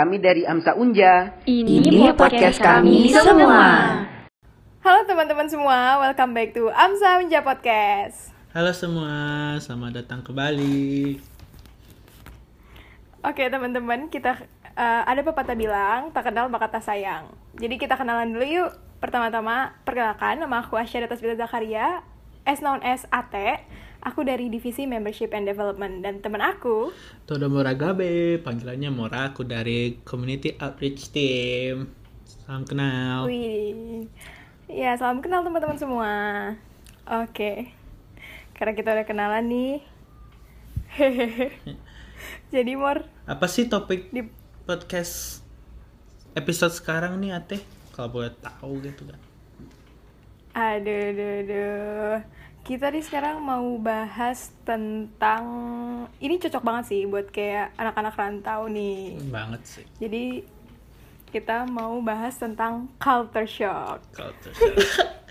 Kami 0.00 0.16
dari 0.16 0.48
Amsa 0.48 0.72
Unja. 0.80 1.44
Ini, 1.44 1.84
Ini 1.84 2.16
podcast 2.16 2.56
kami 2.56 3.12
semua. 3.12 3.68
Halo 4.80 5.04
teman-teman 5.04 5.44
semua, 5.44 6.00
welcome 6.00 6.32
back 6.32 6.56
to 6.56 6.72
Amsa 6.72 7.20
Unja 7.20 7.44
Podcast. 7.44 8.32
Halo 8.56 8.72
semua, 8.72 9.12
selamat 9.60 10.00
datang 10.00 10.24
kembali. 10.24 11.20
Oke 13.28 13.44
teman-teman, 13.52 14.08
kita 14.08 14.40
uh, 14.72 15.04
ada 15.04 15.20
pepatah 15.20 15.52
bilang 15.52 16.08
tak 16.16 16.32
kenal 16.32 16.48
maka 16.48 16.72
tak 16.72 16.80
sayang. 16.80 17.28
Jadi 17.60 17.76
kita 17.76 18.00
kenalan 18.00 18.32
dulu 18.32 18.48
yuk. 18.48 18.72
Pertama-tama, 19.04 19.76
perkenalkan 19.84 20.40
nama 20.40 20.64
aku 20.64 20.80
Asya 20.80 21.04
Datasbita 21.04 21.36
Zakaria, 21.36 22.00
as 22.50 22.58
known 22.58 22.82
as 22.82 23.06
AT. 23.14 23.62
Aku 24.02 24.26
dari 24.26 24.50
divisi 24.50 24.90
Membership 24.90 25.30
and 25.30 25.46
Development 25.46 26.02
dan 26.02 26.24
teman 26.24 26.40
aku 26.42 26.90
Todo 27.28 27.46
Moragabe, 27.46 28.42
panggilannya 28.42 28.90
Mora, 28.90 29.30
aku 29.30 29.46
dari 29.46 30.02
Community 30.02 30.58
Outreach 30.58 31.14
Team. 31.14 31.94
Salam 32.26 32.66
kenal. 32.66 33.30
Wih. 33.30 34.10
Ya, 34.66 34.98
salam 34.98 35.22
kenal 35.22 35.46
teman-teman 35.46 35.78
semua. 35.78 36.12
Oke. 37.22 37.70
Karena 38.58 38.72
kita 38.74 38.98
udah 38.98 39.06
kenalan 39.06 39.46
nih. 39.46 39.74
Jadi 42.54 42.72
Mor, 42.74 43.06
Apa 43.30 43.46
sih 43.46 43.70
topik 43.70 44.10
di 44.10 44.26
podcast 44.66 45.44
episode 46.34 46.74
sekarang 46.74 47.20
nih 47.22 47.36
Ate? 47.36 47.62
Kalau 47.94 48.10
boleh 48.10 48.34
tahu 48.42 48.82
gitu 48.82 49.06
kan. 49.06 49.29
Aduh, 50.52 51.00
aduh, 51.08 51.32
aduh. 51.40 52.16
Kita 52.60 52.86
nih 52.88 53.00
sekarang 53.00 53.40
mau 53.40 53.64
bahas 53.76 54.52
tentang 54.62 55.42
ini 56.18 56.36
cocok 56.36 56.60
banget 56.60 56.84
sih 56.86 57.02
buat 57.04 57.26
kayak 57.28 57.72
anak-anak 57.74 58.14
rantau 58.14 58.68
nih. 58.68 59.16
Banget 59.26 59.62
sih. 59.64 59.84
Jadi 59.96 60.44
kita 61.26 61.62
mau 61.64 61.98
bahas 62.00 62.34
tentang 62.34 62.90
culture 62.96 63.46
shock. 63.46 64.02
Culture 64.12 64.52
shock. 64.52 64.76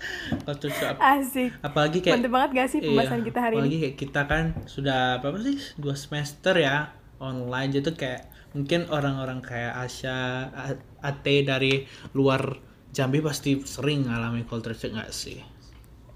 Culture 0.48 0.72
shock. 0.72 0.96
Asik. 0.98 1.52
Apalagi 1.60 2.00
kayak 2.00 2.14
Mantep 2.16 2.32
banget 2.32 2.50
gak 2.56 2.68
sih 2.68 2.80
pembahasan 2.80 3.20
Iya, 3.20 3.26
kita 3.26 3.38
hari 3.38 3.54
apalagi 3.54 3.70
ini? 3.70 3.82
kayak 3.84 3.96
kita 3.96 4.20
kan 4.24 4.44
sudah 4.64 5.00
berapa 5.20 5.38
sih 5.38 5.56
dua 5.76 5.92
semester 5.94 6.56
ya 6.56 6.88
online 7.20 7.68
jadi 7.70 7.84
tuh 7.84 7.94
kayak 7.94 8.22
mungkin 8.50 8.88
orang-orang 8.88 9.38
kayak 9.40 9.76
Asya, 9.78 10.16
A- 10.50 10.80
Ate 11.04 11.44
dari 11.44 11.84
luar 12.10 12.56
Jambi 12.90 13.18
pasti 13.18 13.62
sering 13.62 14.04
ngalamin 14.04 14.44
culture 14.44 14.72
shock 14.72 14.92
nggak 14.92 15.10
sih? 15.10 15.38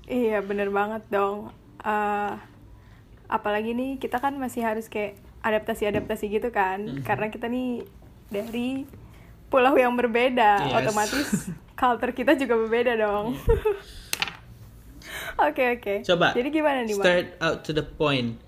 Iya 0.04 0.40
bener 0.40 0.68
banget 0.68 1.06
dong. 1.08 1.54
Eh, 1.78 2.32
apalagi 3.26 3.72
nih 3.72 3.96
kita 3.96 4.18
kan 4.18 4.34
masih 4.34 4.60
harus 4.60 4.86
kayak 4.86 5.14
adaptasi-adaptasi 5.40 6.24
gitu 6.30 6.48
kan, 6.48 6.80
Mm-hmm. 6.80 7.04
karena 7.04 7.26
kita 7.28 7.46
nih 7.46 7.84
dari 8.26 8.88
pulau 9.46 9.72
yang 9.74 9.92
berbeda, 9.92 10.64
Yes. 10.64 10.74
otomatis 10.74 11.28
culture 11.74 12.12
kita 12.12 12.32
juga 12.34 12.56
berbeda 12.58 12.96
dong. 12.96 13.32
Oke 15.36 15.74
oke. 15.74 15.94
Coba. 16.04 16.30
Jadi 16.32 16.48
gimana 16.48 16.80
nih, 16.80 16.94
Bang? 16.94 17.02
Start 17.02 17.28
out 17.40 17.58
to 17.60 17.70
the 17.70 17.82
point. 17.82 18.38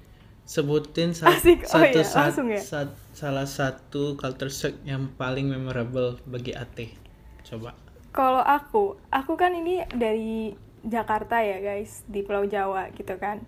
Sebutin 0.44 1.11
sa- 1.11 1.27
Asik. 1.28 1.66
Oh 1.66 1.83
satu 1.83 1.90
iya, 1.92 2.05
sa- 2.06 2.30
ya? 2.30 2.61
sa- 2.61 2.94
salah 3.11 3.42
satu 3.44 4.14
culture 4.14 4.46
shock 4.48 4.78
yang 4.84 5.11
paling 5.12 5.50
memorable 5.50 6.14
bagi 6.24 6.55
Ate. 6.55 6.94
Coba. 7.42 7.74
Kalau 8.17 8.41
aku, 8.41 8.97
aku 9.12 9.36
kan 9.36 9.53
ini 9.53 9.84
dari 9.92 10.56
Jakarta 10.81 11.45
ya 11.45 11.61
guys, 11.61 12.00
di 12.09 12.25
Pulau 12.25 12.48
Jawa 12.48 12.89
gitu 12.97 13.12
kan. 13.20 13.45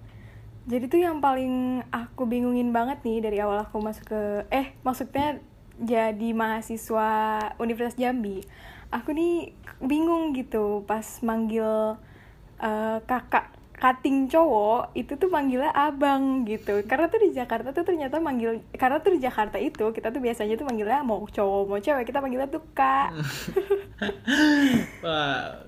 Jadi 0.68 0.84
tuh 0.92 1.00
yang 1.00 1.24
paling 1.24 1.80
aku 1.88 2.28
bingungin 2.28 2.68
banget 2.68 3.00
nih 3.00 3.24
dari 3.24 3.40
awal 3.40 3.64
aku 3.64 3.80
masuk 3.80 4.12
ke, 4.12 4.22
eh 4.52 4.76
maksudnya 4.84 5.40
jadi 5.80 6.36
mahasiswa 6.36 7.08
Universitas 7.56 7.96
Jambi. 7.96 8.44
Aku 8.92 9.16
nih 9.16 9.56
bingung 9.80 10.36
gitu 10.36 10.84
pas 10.84 11.04
manggil 11.24 11.96
eh, 12.60 13.00
kakak 13.08 13.57
cutting 13.78 14.26
cowok 14.26 14.92
itu 14.98 15.14
tuh 15.14 15.30
manggilnya 15.30 15.70
abang 15.72 16.42
gitu. 16.44 16.82
Karena 16.84 17.06
tuh 17.06 17.22
di 17.22 17.30
Jakarta 17.32 17.70
tuh 17.70 17.86
ternyata 17.86 18.18
manggil 18.18 18.62
karena 18.74 18.98
tuh 18.98 19.14
di 19.14 19.20
Jakarta 19.22 19.56
itu 19.56 19.94
kita 19.94 20.10
tuh 20.10 20.20
biasanya 20.20 20.58
tuh 20.58 20.66
manggilnya 20.66 21.00
mau 21.06 21.22
cowok 21.24 21.62
mau 21.70 21.78
cewek 21.78 22.04
kita 22.10 22.18
manggilnya 22.18 22.50
tuh 22.50 22.62
kak. 22.74 23.14
Wah, 25.06 25.62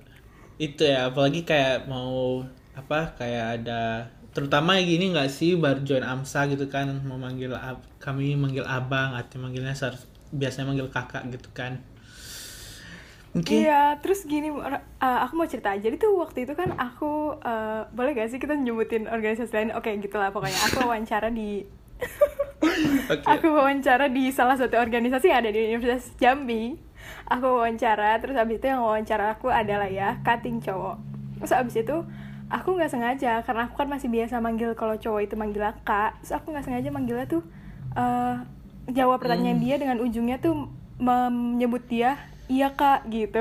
itu 0.61 0.83
ya 0.85 1.09
apalagi 1.09 1.41
kayak 1.47 1.89
mau 1.89 2.45
apa 2.75 3.15
kayak 3.19 3.63
ada 3.63 4.11
terutama 4.31 4.79
gini 4.79 5.11
nggak 5.11 5.27
sih 5.27 5.59
baru 5.59 5.83
join 5.83 6.07
AMSA 6.07 6.55
gitu 6.55 6.71
kan 6.71 7.03
mau 7.03 7.19
manggil 7.19 7.51
kami 7.99 8.39
manggil 8.39 8.63
abang 8.63 9.11
atau 9.11 9.43
manggilnya 9.43 9.75
biasanya 10.31 10.71
manggil 10.71 10.87
kakak 10.87 11.27
gitu 11.35 11.51
kan 11.51 11.83
mungkin 13.31 13.63
Iya, 13.63 13.95
terus 14.03 14.27
gini, 14.27 14.51
uh, 14.51 14.79
aku 14.99 15.33
mau 15.39 15.47
cerita. 15.47 15.71
Jadi 15.75 15.95
tuh 15.95 16.19
waktu 16.19 16.43
itu 16.43 16.53
kan 16.55 16.75
aku, 16.75 17.39
uh, 17.39 17.87
boleh 17.95 18.11
gak 18.11 18.31
sih 18.31 18.39
kita 18.39 18.59
nyebutin 18.59 19.07
organisasi 19.07 19.51
lain? 19.55 19.71
Oke, 19.75 19.95
gitulah 20.03 20.35
pokoknya. 20.35 20.59
Aku 20.71 20.83
wawancara 20.87 21.31
di, 21.31 21.63
oke 23.13 23.23
aku 23.23 23.47
wawancara 23.51 24.11
di 24.11 24.29
salah 24.35 24.59
satu 24.59 24.75
organisasi 24.75 25.31
yang 25.31 25.39
ada 25.47 25.51
di 25.51 25.71
Universitas 25.71 26.11
Jambi. 26.19 26.75
Aku 27.31 27.63
wawancara, 27.63 28.19
terus 28.19 28.35
abis 28.35 28.59
itu 28.59 28.67
yang 28.67 28.83
wawancara 28.83 29.39
aku 29.39 29.47
adalah 29.47 29.87
ya 29.87 30.19
cutting 30.21 30.59
cowok. 30.59 30.99
Terus 31.39 31.53
abis 31.55 31.75
itu 31.79 31.97
aku 32.51 32.75
nggak 32.75 32.91
sengaja 32.91 33.39
karena 33.47 33.71
aku 33.71 33.79
kan 33.79 33.87
masih 33.87 34.11
biasa 34.11 34.43
manggil 34.43 34.75
kalau 34.75 34.99
cowok 34.99 35.21
itu 35.23 35.35
manggil 35.39 35.63
kak. 35.87 36.19
Terus 36.21 36.35
aku 36.35 36.51
nggak 36.51 36.67
sengaja 36.67 36.89
manggilnya 36.91 37.25
tuh 37.31 37.41
uh, 37.95 38.43
jawab 38.91 39.23
pertanyaan 39.23 39.63
dia 39.63 39.79
dengan 39.79 40.03
ujungnya 40.03 40.37
tuh 40.43 40.67
menyebut 41.01 41.81
dia 41.89 42.19
iya 42.51 42.75
kak 42.75 43.07
gitu. 43.07 43.39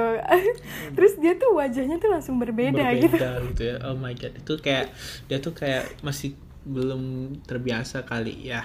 terus 0.95 1.19
dia 1.19 1.35
tuh 1.35 1.59
wajahnya 1.59 1.99
tuh 1.99 2.11
langsung 2.15 2.39
berbeda, 2.39 2.95
gitu. 2.95 3.11
berbeda 3.19 3.31
gitu. 3.51 3.63
ya. 3.67 3.77
Oh 3.91 3.99
my 3.99 4.15
god 4.15 4.33
itu 4.39 4.53
kayak 4.63 4.95
dia 5.27 5.39
tuh 5.43 5.51
kayak 5.51 5.91
masih 6.07 6.39
belum 6.63 7.35
terbiasa 7.43 8.07
kali 8.07 8.55
ya. 8.55 8.63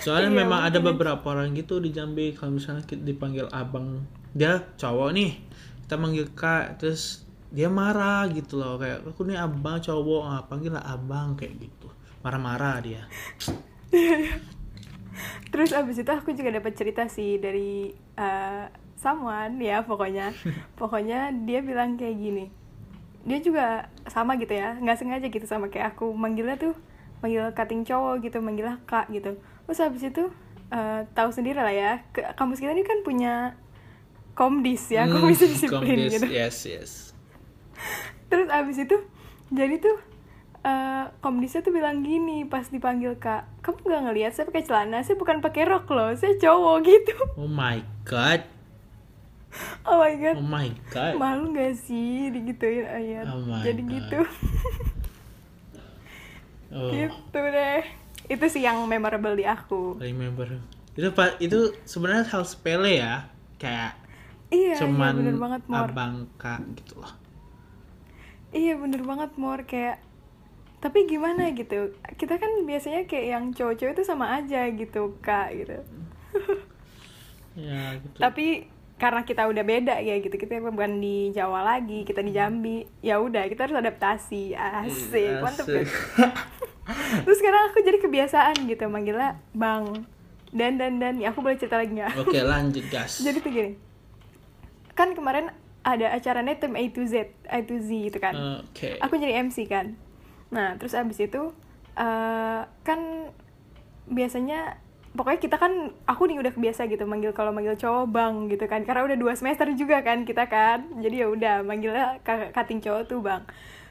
Soalnya 0.00 0.32
Iya, 0.32 0.38
memang 0.44 0.60
ada 0.64 0.78
beberapa 0.80 1.24
orang 1.32 1.52
gitu 1.52 1.80
di 1.80 1.92
Jambi 1.92 2.32
kalau 2.32 2.56
misalnya 2.56 2.84
kita 2.88 3.04
dipanggil 3.04 3.48
abang 3.52 4.04
dia 4.32 4.62
cowok 4.78 5.10
nih 5.12 5.32
kita 5.84 5.94
manggil 5.98 6.30
kak 6.38 6.78
terus 6.78 7.26
dia 7.50 7.66
marah 7.66 8.30
gitu 8.30 8.62
loh 8.62 8.78
kayak 8.78 9.02
aku 9.02 9.26
nih 9.26 9.34
abang 9.42 9.82
cowok 9.82 10.22
ah, 10.22 10.42
panggil 10.46 10.72
lah 10.72 10.84
abang 10.86 11.34
kayak 11.34 11.58
gitu. 11.58 11.90
Marah-marah 12.22 12.78
dia. 12.78 13.02
Terus 15.50 15.74
abis 15.74 16.00
itu 16.00 16.12
aku 16.14 16.30
juga 16.32 16.54
dapat 16.54 16.72
cerita 16.78 17.10
sih 17.10 17.42
dari 17.42 17.90
uh, 18.16 18.64
someone 19.00 19.56
ya 19.56 19.80
pokoknya. 19.80 20.36
pokoknya 20.76 21.32
dia 21.48 21.64
bilang 21.64 21.96
kayak 21.96 22.20
gini. 22.20 22.44
Dia 23.24 23.38
juga 23.40 23.66
sama 24.08 24.36
gitu 24.36 24.52
ya, 24.52 24.76
nggak 24.76 24.96
sengaja 24.96 25.26
gitu 25.28 25.44
sama 25.44 25.68
kayak 25.68 25.96
aku 25.96 26.12
manggilnya 26.12 26.56
tuh 26.56 26.76
manggil 27.20 27.48
cutting 27.52 27.84
cowok 27.84 28.24
gitu, 28.24 28.40
manggilnya 28.40 28.76
kak 28.84 29.08
gitu. 29.08 29.36
Terus 29.64 29.80
abis 29.80 30.02
itu 30.08 30.24
uh, 30.68 31.00
tahu 31.12 31.28
sendiri 31.28 31.60
lah 31.60 31.72
ya, 31.72 31.92
ke, 32.12 32.24
kampus 32.32 32.60
kita 32.60 32.72
ini 32.72 32.80
kan 32.80 33.00
punya 33.00 33.56
komdis 34.32 34.88
ya, 34.88 35.04
Hmm, 35.04 35.20
komisi 35.20 35.48
disiplin 35.48 35.84
komdis, 35.84 36.12
gitu. 36.16 36.26
yes 36.28 36.56
yes 36.64 36.90
Terus 38.32 38.48
abis 38.48 38.88
itu 38.88 38.96
jadi 39.50 39.76
tuh 39.76 39.96
eh 40.60 41.04
komdisnya 41.20 41.60
tuh 41.60 41.72
bilang 41.72 42.04
gini 42.04 42.44
pas 42.44 42.68
dipanggil 42.68 43.16
kak, 43.16 43.48
kamu 43.60 43.80
nggak 43.80 44.02
ngelihat 44.08 44.32
saya 44.32 44.44
pakai 44.48 44.64
celana, 44.64 45.00
saya 45.00 45.16
bukan 45.16 45.40
pakai 45.40 45.64
rok 45.64 45.88
loh, 45.88 46.12
saya 46.16 46.36
cowok 46.36 46.76
gitu. 46.88 47.16
oh 47.36 47.48
my 47.48 47.80
god 48.04 48.44
Oh 49.82 49.98
my 49.98 50.14
god, 50.14 50.36
oh 50.38 50.46
my 50.46 50.68
god. 50.94 51.14
Malu 51.18 51.50
gak 51.52 51.74
sih 51.74 52.30
digituin 52.30 52.86
ayat? 52.86 53.26
Oh 53.26 53.42
my 53.42 53.66
jadi 53.66 53.82
God. 53.82 53.90
gitu, 53.90 54.20
oh. 56.74 56.90
Gitu 56.94 57.40
deh. 57.40 57.82
Itu 58.30 58.44
sih 58.46 58.62
yang 58.62 58.78
memorable 58.86 59.34
di 59.34 59.42
aku. 59.42 59.98
remember 59.98 60.46
itu 60.94 61.08
pak 61.14 61.38
itu 61.42 61.74
sebenarnya 61.82 62.30
hal 62.30 62.42
sepele 62.46 63.02
ya. 63.02 63.26
Kayak 63.58 63.98
Iya, 64.50 64.82
cuman 64.82 65.14
iya 65.14 65.18
bener 65.22 65.36
banget 65.38 65.62
Mor. 65.70 65.86
abang 65.86 66.14
kak 66.34 66.58
gitu 66.74 66.98
loh. 66.98 67.14
Iya 68.50 68.74
bener 68.78 69.02
banget 69.06 69.30
Mor. 69.38 69.62
Kayak 69.62 70.02
tapi 70.82 71.06
gimana 71.06 71.54
gitu? 71.54 71.94
Kita 72.18 72.34
kan 72.38 72.50
biasanya 72.66 73.06
kayak 73.06 73.26
yang 73.30 73.44
cowok-cowok 73.54 73.94
itu 73.94 74.02
sama 74.02 74.26
aja 74.38 74.66
gitu 74.70 75.14
kak 75.22 75.54
gitu. 75.54 75.78
Ya 77.58 77.98
gitu. 77.98 78.14
Tapi 78.14 78.70
karena 79.00 79.24
kita 79.24 79.48
udah 79.48 79.64
beda 79.64 79.96
ya 80.04 80.20
gitu. 80.20 80.36
Kita 80.36 80.60
bukan 80.60 81.00
di 81.00 81.32
Jawa 81.32 81.64
lagi 81.64 82.04
kita 82.04 82.20
di 82.20 82.36
Jambi. 82.36 82.84
Ya 83.00 83.16
udah 83.16 83.48
kita 83.48 83.64
harus 83.64 83.80
adaptasi. 83.80 84.52
Asik 84.52 85.40
mantep 85.40 85.64
Asik. 85.64 85.88
kan? 85.88 86.30
Terus 87.24 87.36
sekarang 87.40 87.72
aku 87.72 87.80
jadi 87.80 87.98
kebiasaan 88.04 88.68
gitu 88.68 88.84
manggilnya 88.92 89.40
bang. 89.56 90.04
Dan 90.52 90.76
dan 90.76 91.00
dan. 91.00 91.16
Ya 91.16 91.32
aku 91.32 91.40
boleh 91.40 91.56
cerita 91.56 91.80
lagi 91.80 91.96
nggak? 91.96 92.12
Oke 92.20 92.44
lanjut 92.44 92.84
gas 92.92 93.18
jadi 93.24 93.40
tuh 93.40 93.48
gini. 93.48 93.72
Kan 94.92 95.16
kemarin 95.16 95.48
ada 95.80 96.12
acaranya 96.12 96.60
tim 96.60 96.76
A 96.76 96.84
to 96.92 97.08
Z 97.08 97.32
A 97.48 97.64
to 97.64 97.80
Z 97.80 97.88
gitu 97.88 98.20
kan? 98.20 98.36
Oke. 98.68 99.00
Aku 99.00 99.16
jadi 99.16 99.40
MC 99.40 99.64
kan? 99.64 99.96
Nah 100.52 100.76
terus 100.76 100.92
abis 100.92 101.24
itu 101.24 101.56
eh, 101.96 102.60
kan 102.84 103.00
biasanya 104.10 104.76
pokoknya 105.10 105.40
kita 105.40 105.56
kan 105.56 105.72
aku 106.04 106.22
nih 106.24 106.38
udah 106.38 106.52
kebiasa 106.52 106.86
gitu 106.86 107.02
manggil 107.02 107.30
kalau 107.30 107.50
manggil 107.50 107.74
cowok 107.74 108.06
bang 108.08 108.34
gitu 108.46 108.64
kan. 108.64 108.82
Karena 108.82 109.02
udah 109.04 109.16
dua 109.16 109.32
semester 109.34 109.66
juga 109.74 110.00
kan 110.00 110.22
kita 110.22 110.46
kan. 110.46 110.86
Jadi 110.98 111.20
ya 111.20 111.26
udah 111.26 111.54
manggilnya 111.60 112.18
kating 112.50 112.78
cowok 112.80 113.02
tuh 113.06 113.18
bang. 113.18 113.42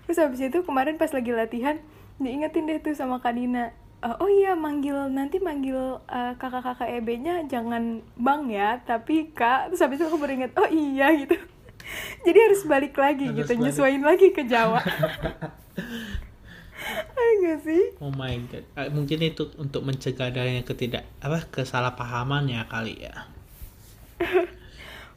Terus 0.06 0.18
habis 0.18 0.42
itu 0.42 0.60
kemarin 0.62 0.95
pas 0.95 1.10
lagi 1.10 1.30
latihan 1.30 1.75
diingetin 2.18 2.66
deh 2.66 2.80
tuh 2.80 2.92
sama 2.92 3.19
Kadina 3.19 3.71
"Eh, 4.00 4.16
oh 4.16 4.27
iya 4.27 4.56
manggil 4.56 4.95
nanti 5.07 5.38
manggil 5.38 5.75
eh, 6.07 6.33
kakak-kakak 6.36 6.88
EB-nya 6.98 7.44
jangan 7.45 8.00
bang 8.16 8.42
ya 8.48 8.69
tapi 8.81 9.30
kak. 9.30 9.69
Terus 9.71 9.81
habis 9.83 10.00
itu 10.00 10.07
aku 10.07 10.18
baru 10.18 10.39
inget 10.39 10.51
oh 10.56 10.68
iya 10.68 11.12
gitu. 11.13 11.36
Jadi 12.25 12.38
harus 12.39 12.62
balik 12.63 12.95
lagi 12.95 13.27
Harus 13.27 13.39
gitu 13.44 13.51
balik. 13.54 13.63
nyesuaiin 13.66 14.04
lagi 14.04 14.27
ke 14.30 14.44
Jawa 14.45 14.80
gak 17.41 17.59
sih 17.62 17.81
Oh 17.97 18.12
my 18.12 18.36
god. 18.45 18.63
Ah, 18.74 18.88
Mungkin 18.88 19.19
itu 19.21 19.50
untuk 19.56 19.81
mencegah 19.81 20.27
adanya 20.27 20.62
ketidak 20.62 21.03
apa 21.19 21.44
kesalahpahaman 21.45 22.45
ya 22.45 22.63
kali 22.65 23.00
ya. 23.00 23.27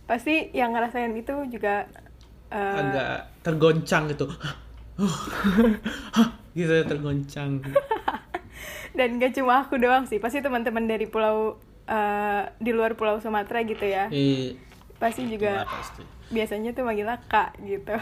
pasti 0.02 0.50
yang 0.52 0.72
ngerasain 0.72 1.12
itu 1.12 1.32
juga 1.48 1.86
eh, 2.48 2.78
Agak 2.78 3.10
tergoncang 3.40 4.06
gitu. 4.08 4.26
gitu 6.52 6.74
tergoncang. 6.84 7.62
dan 8.98 9.16
gak 9.16 9.32
cuma 9.32 9.64
aku 9.64 9.80
doang 9.80 10.04
sih 10.04 10.18
pasti 10.18 10.38
teman-teman 10.38 10.84
dari 10.84 11.06
pulau 11.06 11.56
eh, 11.84 12.42
di 12.56 12.70
luar 12.70 12.92
pulau 12.92 13.16
Sumatera 13.18 13.64
gitu 13.64 13.82
ya 13.82 14.06
Eh, 14.08 14.52
pasti 14.98 15.24
juga 15.26 15.64
pasti. 15.64 16.04
biasanya 16.28 16.70
tuh 16.70 16.84
manggilnya 16.84 17.18
kak 17.24 17.56
gitu 17.58 17.96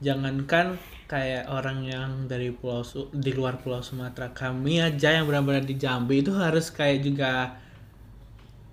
Jangankan 0.00 0.76
kayak 1.06 1.46
orang 1.48 1.82
yang 1.82 2.10
dari 2.24 2.50
pulau 2.50 2.82
Su- 2.82 3.10
di 3.10 3.30
luar 3.30 3.56
pulau 3.56 3.78
Sumatera, 3.78 4.30
kami 4.32 4.78
aja 4.80 5.10
yang 5.12 5.24
benar-benar 5.24 5.62
di 5.62 5.74
Jambi 5.74 6.18
itu 6.18 6.34
harus 6.34 6.68
kayak 6.68 6.98
juga 7.00 7.54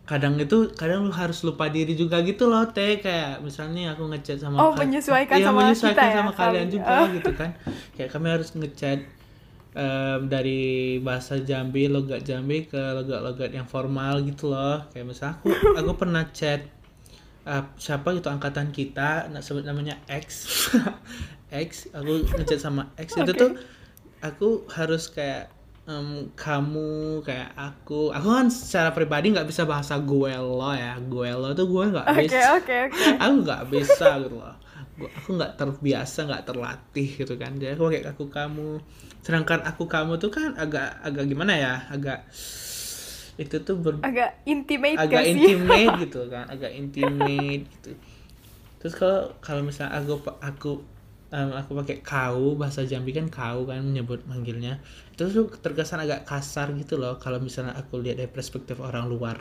kadang 0.04 0.36
itu 0.36 0.68
kadang 0.74 1.08
lu 1.08 1.14
harus 1.14 1.40
lupa 1.42 1.70
diri 1.70 1.94
juga 1.94 2.20
gitu 2.22 2.46
loh 2.46 2.68
teh 2.68 3.00
kayak 3.00 3.40
misalnya 3.40 3.94
aku 3.94 4.12
ngechat 4.12 4.36
sama 4.36 4.60
Oh, 4.60 4.76
ka- 4.76 4.84
menyesuaikan 4.84 5.32
Iya, 5.34 5.48
sama 5.48 5.60
menyesuaikan 5.64 5.96
kita 5.96 6.04
ya, 6.04 6.16
sama 6.20 6.32
kalian 6.36 6.68
kami. 6.68 6.74
juga 6.74 6.94
Oh. 6.94 7.08
gitu 7.10 7.32
kan 7.32 7.50
kayak 7.94 8.10
kami 8.12 8.28
harus 8.28 8.50
ngechat 8.52 9.00
em, 9.74 10.20
dari 10.28 10.62
bahasa 11.00 11.40
Jambi 11.40 11.88
logat 11.88 12.22
Jambi 12.22 12.68
ke 12.68 12.76
logat-logat 12.76 13.50
yang 13.50 13.64
formal 13.64 14.20
gitu 14.22 14.52
loh 14.52 14.84
kayak 14.92 15.08
misalnya 15.08 15.40
aku 15.40 15.48
aku 15.80 15.92
pernah 15.96 16.24
chat 16.30 16.68
uh, 17.44 17.64
siapa 17.78 18.12
gitu 18.12 18.28
angkatan 18.28 18.70
kita 18.70 19.32
sebut 19.40 19.64
namanya 19.64 19.96
X 20.06 20.28
X 21.54 21.94
aku 21.94 22.26
ngechat 22.34 22.58
sama 22.58 22.90
X. 22.98 23.14
Itu 23.14 23.30
Oke. 23.30 23.38
tuh 23.38 23.52
aku 24.20 24.50
harus 24.74 25.08
kayak 25.08 25.54
em, 25.86 26.34
kamu 26.34 27.22
kayak 27.22 27.54
aku. 27.54 28.10
Aku 28.10 28.28
kan 28.28 28.50
secara 28.50 28.90
pribadi 28.90 29.30
nggak 29.30 29.46
bisa 29.46 29.64
bahasa 29.64 30.02
gue 30.02 30.34
lo 30.34 30.74
ya. 30.74 30.98
Gue 30.98 31.30
lo 31.30 31.54
tuh 31.54 31.70
gue 31.70 31.84
nggak 31.94 32.08
oke 32.10 32.22
bisa. 32.26 32.58
oke 32.58 32.76
oke. 32.90 33.00
Aku 33.24 33.34
nggak 33.44 33.62
bisa 33.70 34.08
gitu 34.20 34.36
loh. 34.36 34.56
Gua- 34.94 35.10
aku 35.10 35.30
nggak 35.34 35.54
terbiasa 35.58 36.20
nggak 36.26 36.44
terlatih 36.46 37.10
gitu 37.18 37.34
kan. 37.36 37.58
Jadi 37.58 37.74
aku 37.74 37.86
kayak 37.90 38.14
aku 38.14 38.30
kamu. 38.30 38.78
Sedangkan 39.22 39.62
aku 39.64 39.86
kamu 39.86 40.18
tuh 40.18 40.30
kan 40.30 40.54
agak 40.54 41.02
agak 41.02 41.26
gimana 41.26 41.54
ya? 41.54 41.74
Agak 41.90 42.30
itu 43.34 43.58
tuh 43.66 43.82
ber, 43.82 43.98
agak 44.06 44.38
intimate 44.46 44.94
agak 44.94 45.26
sih? 45.26 45.34
intimate 45.34 45.92
gitu 46.06 46.22
kan. 46.34 46.46
Agak 46.46 46.70
intimate 46.72 47.66
gitu. 47.66 47.98
Terus 48.78 48.94
kalau 48.94 49.34
kalau 49.42 49.62
misalnya 49.66 49.98
aku 49.98 50.14
aku 50.40 50.72
em, 51.38 51.50
aku 51.60 51.72
pakai 51.80 51.98
kau 52.12 52.46
bahasa 52.62 52.82
Jambi 52.92 53.12
kan 53.18 53.28
kau 53.38 53.60
kan 53.70 53.80
menyebut 53.90 54.20
manggilnya. 54.32 54.74
Itu 55.14 55.24
tuh 55.36 55.46
terkesan 55.64 56.00
agak 56.06 56.22
kasar 56.30 56.68
gitu 56.82 56.94
loh 57.02 57.14
kalau 57.24 57.40
misalnya 57.48 57.74
aku 57.82 57.94
lihat 58.04 58.18
dari 58.22 58.32
perspektif 58.38 58.78
orang 58.88 59.06
luar. 59.14 59.38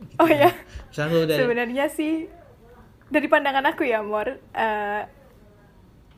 Gitu 0.00 0.20
oh 0.20 0.28
ya. 0.28 0.50
misalnya 0.90 1.08
aku 1.12 1.20
dari 1.32 1.46
sebenarnya 1.46 1.86
sih 1.92 2.28
dari 3.12 3.26
pandangan 3.30 3.66
aku 3.72 3.82
ya 3.86 4.02
Mor 4.02 4.28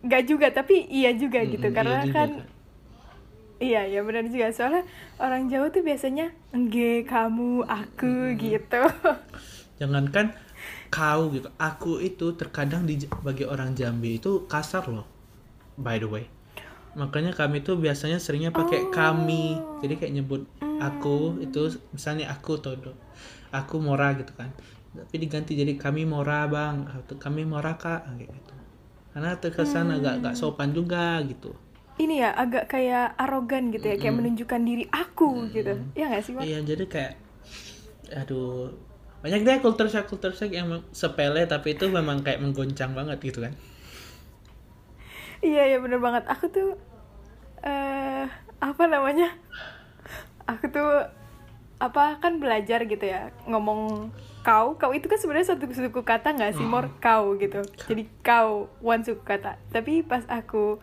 gak 0.02 0.22
juga 0.30 0.48
tapi 0.54 0.86
iya 0.90 1.10
juga 1.14 1.42
Mm, 1.42 1.50
gitu. 1.50 1.68
iya 1.74 1.74
karena 1.74 1.98
juga, 2.04 2.14
kan 2.14 2.28
iya 3.58 3.80
ya 3.90 4.00
benar 4.06 4.24
juga. 4.30 4.46
Soalnya 4.54 4.82
orang 5.18 5.50
Jawa 5.50 5.66
tuh 5.74 5.82
biasanya 5.82 6.30
engge 6.54 7.02
kamu 7.06 7.66
aku 7.66 8.34
gitu. 8.38 8.82
Jangankan 9.78 10.34
kau 10.88 11.30
gitu. 11.32 11.48
Aku 11.56 12.02
itu 12.02 12.34
terkadang 12.34 12.84
di 12.84 13.00
bagi 13.24 13.44
orang 13.44 13.72
Jambi 13.72 14.20
itu 14.20 14.44
kasar 14.48 14.88
loh 14.88 15.18
by 15.78 16.02
the 16.02 16.10
way. 16.10 16.26
Makanya 16.98 17.30
kami 17.30 17.62
tuh 17.62 17.78
biasanya 17.78 18.18
seringnya 18.18 18.50
pakai 18.50 18.90
kami. 18.90 19.54
Jadi 19.80 19.94
kayak 20.02 20.12
nyebut 20.18 20.42
aku 20.82 21.38
itu 21.38 21.70
misalnya 21.94 22.34
aku 22.34 22.58
todo. 22.58 22.98
Aku 23.54 23.78
Mora 23.78 24.18
gitu 24.18 24.34
kan. 24.34 24.50
Tapi 24.92 25.14
diganti 25.22 25.54
jadi 25.54 25.78
kami 25.78 26.02
Mora 26.02 26.50
bang. 26.50 26.90
Atau 26.90 27.14
kami 27.22 27.46
Mora 27.46 27.78
kak. 27.78 28.02
Kayak 28.02 28.34
gitu. 28.34 28.54
Karena 29.14 29.30
terkesan 29.38 29.94
agak 29.94 30.20
agak 30.20 30.34
sopan 30.34 30.74
juga 30.74 31.22
gitu. 31.22 31.54
Ini 31.98 32.14
ya 32.26 32.30
agak 32.34 32.66
kayak 32.66 33.14
arogan 33.14 33.70
gitu 33.70 33.94
ya. 33.94 33.96
Kayak 33.96 34.18
menunjukkan 34.18 34.60
diri 34.66 34.84
aku 34.90 35.54
gitu. 35.54 35.78
Ya 35.94 36.10
nggak 36.10 36.22
sih? 36.26 36.34
Iya 36.34 36.58
jadi 36.66 36.84
kayak 36.90 37.12
aduh 38.08 38.72
banyak 39.18 39.42
deh 39.42 39.58
culture 39.58 39.90
shock 39.90 40.06
culture 40.06 40.30
shock 40.30 40.54
yang 40.54 40.70
sepele 40.94 41.42
tapi 41.50 41.74
itu 41.74 41.90
memang 41.90 42.22
kayak 42.22 42.38
menggoncang 42.38 42.94
banget 42.94 43.18
gitu 43.18 43.42
kan. 43.42 43.54
Iya 45.42 45.74
iya 45.74 45.78
bener 45.82 45.98
banget. 45.98 46.26
Aku 46.30 46.50
tuh 46.50 46.78
eh 47.66 48.26
apa 48.62 48.82
namanya? 48.86 49.34
Aku 50.46 50.70
tuh 50.70 51.06
apa 51.78 52.18
kan 52.18 52.42
belajar 52.42 52.86
gitu 52.86 53.02
ya 53.02 53.34
ngomong 53.46 54.10
kau. 54.46 54.78
Kau 54.78 54.90
itu 54.94 55.10
kan 55.10 55.18
sebenarnya 55.18 55.54
satu 55.54 55.66
suku 55.66 56.00
kata 56.06 56.38
nggak 56.38 56.54
sih 56.54 56.66
mor? 56.66 56.86
Kau 57.02 57.34
gitu. 57.42 57.62
Jadi 57.90 58.06
kau 58.22 58.70
one 58.78 59.02
suku 59.02 59.22
kata. 59.26 59.58
Tapi 59.74 60.06
pas 60.06 60.22
aku 60.30 60.78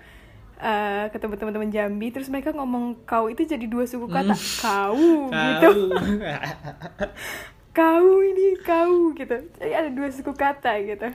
eh, 0.60 1.08
ketemu 1.12 1.40
teman-teman 1.40 1.72
Jambi 1.72 2.12
terus 2.12 2.28
mereka 2.28 2.52
ngomong 2.52 3.08
kau 3.08 3.32
itu 3.32 3.48
jadi 3.48 3.64
dua 3.64 3.88
suku 3.88 4.12
kata. 4.12 4.36
Kau. 4.60 5.32
gitu 5.32 5.72
Kau. 7.76 8.24
ini 8.24 8.56
kau 8.58 9.12
gitu 9.12 9.36
jadi 9.54 9.74
ada 9.76 9.90
dua 9.92 10.08
suku 10.08 10.32
kata 10.32 10.80
gitu 10.82 11.08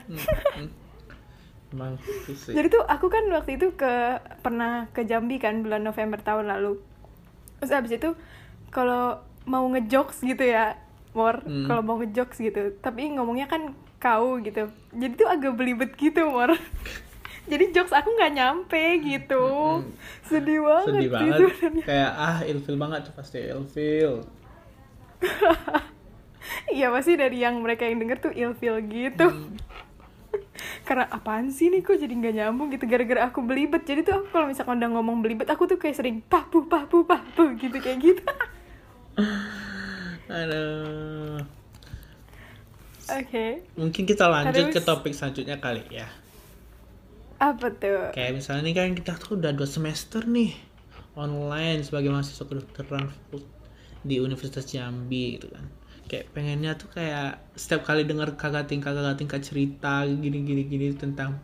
Emang 1.71 1.95
itu 1.97 2.35
sih. 2.35 2.51
Jadi 2.51 2.67
tuh 2.69 2.83
aku 2.83 3.07
kan 3.07 3.23
waktu 3.31 3.55
itu 3.55 3.71
ke 3.73 3.93
pernah 4.41 4.91
ke 4.91 5.07
Jambi 5.07 5.39
kan 5.39 5.63
bulan 5.63 5.81
November 5.81 6.19
tahun 6.19 6.51
lalu. 6.51 6.83
Terus 7.57 7.71
abis 7.71 7.93
itu 7.95 8.11
kalau 8.69 9.23
mau 9.47 9.63
ngejokes 9.69 10.19
gitu 10.21 10.43
ya, 10.43 10.75
Mor, 11.11 11.39
Hmm. 11.41 11.71
kalau 11.71 11.83
mau 11.83 11.97
ngejokes 11.97 12.43
gitu, 12.43 12.75
tapi 12.77 13.15
ngomongnya 13.15 13.47
kan 13.47 13.71
kau 13.99 14.43
gitu. 14.43 14.67
Jadi 14.91 15.15
tuh 15.15 15.31
agak 15.31 15.55
belibet 15.55 15.95
gitu, 15.95 16.27
Mor. 16.27 16.59
Jadi 17.51 17.71
jokes 17.71 17.95
aku 17.95 18.19
nggak 18.19 18.35
nyampe 18.35 18.85
gitu. 19.01 19.47
Sedih 20.27 20.59
banget 20.61 20.87
Hmm. 20.87 20.95
Sedih 20.99 21.11
banget. 21.13 21.39
sebenarnya. 21.55 21.85
Kayak 21.87 22.11
ah 22.13 22.39
ilfil 22.43 22.77
banget 22.77 23.01
tuh 23.07 23.15
pasti 23.15 23.39
ilfil. 23.47 24.13
Iya 26.71 26.87
pasti 26.95 27.19
dari 27.19 27.43
yang 27.43 27.59
mereka 27.59 27.83
yang 27.87 27.99
denger 27.99 28.31
tuh 28.31 28.33
ilfil 28.35 28.79
gitu. 28.87 29.27
Hmm. 29.27 29.59
Karena 30.87 31.11
apaan 31.11 31.51
sih 31.51 31.71
nih 31.71 31.83
kok 31.83 31.99
jadi 31.99 32.15
nggak 32.15 32.35
nyambung 32.37 32.71
gitu 32.71 32.87
gara-gara 32.87 33.27
aku 33.27 33.43
belibet. 33.43 33.83
Jadi 33.83 34.07
tuh 34.07 34.23
aku 34.23 34.27
kalau 34.31 34.47
misalkan 34.51 34.79
udah 34.79 34.91
ngomong 34.95 35.23
belibet 35.23 35.49
aku 35.51 35.67
tuh 35.67 35.79
kayak 35.79 35.99
sering 35.99 36.23
papu 36.23 36.67
papu 36.71 37.03
papu 37.03 37.59
gitu 37.59 37.77
kayak 37.83 37.99
gitu. 37.99 38.23
Aduh. 40.31 41.43
Oke. 43.11 43.67
Mungkin 43.75 44.03
kita 44.07 44.31
lanjut 44.31 44.71
Terus? 44.71 44.75
ke 44.79 44.81
topik 44.87 45.13
selanjutnya 45.15 45.59
kali 45.59 45.83
ya. 45.91 46.07
Apa 47.43 47.75
tuh? 47.75 48.15
Kayak 48.15 48.39
misalnya 48.39 48.63
nih 48.71 48.75
kan 48.77 48.95
kita 48.95 49.13
tuh 49.19 49.41
udah 49.41 49.51
dua 49.51 49.67
semester 49.67 50.23
nih 50.23 50.55
online 51.19 51.83
sebagai 51.83 52.13
mahasiswa 52.15 52.47
kedokteran 52.47 53.11
di 54.07 54.23
Universitas 54.23 54.69
Jambi 54.69 55.41
gitu 55.41 55.51
kan. 55.51 55.80
Kayak 56.11 56.27
pengennya 56.35 56.75
tuh 56.75 56.91
kayak 56.91 57.39
setiap 57.55 57.87
kali 57.87 58.03
dengar 58.03 58.35
kakak 58.35 58.67
tingkat 58.67 58.91
kakak 58.91 59.15
tingkat 59.15 59.41
cerita 59.41 60.03
gini 60.03 60.43
gini 60.43 60.67
gini 60.67 60.91
tentang 60.93 61.39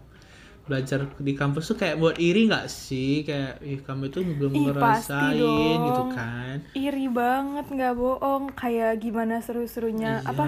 belajar 0.67 1.07
di 1.23 1.31
kampus 1.31 1.71
tuh 1.71 1.79
kayak 1.79 1.95
buat 1.95 2.19
iri 2.19 2.51
nggak 2.51 2.67
sih 2.67 3.23
kayak 3.23 3.63
ih 3.63 3.79
kamu 3.79 4.11
itu 4.11 4.27
belum 4.27 4.51
Ih, 4.51 4.63
ngerasain 4.67 5.79
gitu 5.79 6.03
kan 6.11 6.57
Iri 6.75 7.07
banget 7.07 7.67
nggak 7.71 7.95
bohong. 7.95 8.51
Kayak 8.51 8.99
gimana 8.99 9.39
seru-serunya 9.39 10.19
Iya. 10.21 10.27
apa? 10.27 10.45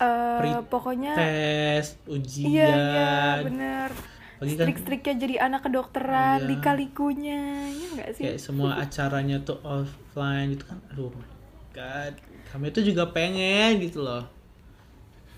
eh 0.00 0.38
Pri- 0.40 0.64
pokoknya 0.64 1.12
tes 1.12 2.00
ujian 2.08 2.48
iya 2.48 2.68
iya 2.72 3.12
bener. 3.44 3.90
Apalagi 4.40 4.56
kan 4.56 4.64
Strik-striknya 4.64 5.14
jadi 5.20 5.34
anak 5.44 5.60
kedokteran, 5.68 6.38
Iya. 6.40 6.48
lika-likunya, 6.48 7.40
ya 7.68 7.86
nggak 7.92 8.10
sih? 8.16 8.22
kayak 8.24 8.40
semua 8.40 8.80
acaranya 8.80 9.44
tuh 9.44 9.60
offline 9.60 10.56
gitu 10.56 10.64
kan 10.64 10.80
aduh 10.88 11.12
god 11.70 12.14
kami 12.50 12.68
itu 12.68 12.80
juga 12.82 13.08
pengen 13.08 13.78
gitu 13.78 14.02
loh 14.02 14.26